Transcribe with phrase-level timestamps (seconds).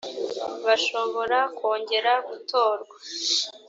[0.65, 2.95] bashobora kongera gutorwa.